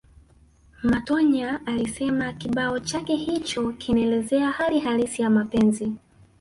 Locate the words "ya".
5.21-5.29